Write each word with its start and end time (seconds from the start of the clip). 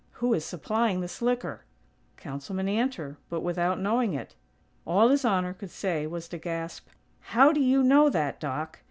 "Who 0.13 0.33
is 0.33 0.43
supplying 0.43 1.01
this 1.01 1.21
liquor?" 1.21 1.63
"Councilman 2.17 2.65
Antor; 2.65 3.17
but 3.29 3.41
without 3.41 3.79
knowing 3.79 4.15
it." 4.15 4.33
All 4.83 5.09
His 5.09 5.23
Honor 5.23 5.53
could 5.53 5.69
say 5.69 6.07
was 6.07 6.27
to 6.29 6.39
gasp: 6.39 6.87
"How 7.19 7.51
do 7.51 7.59
you 7.59 7.83
know 7.83 8.09
that, 8.09 8.39
Doc?" 8.39 8.79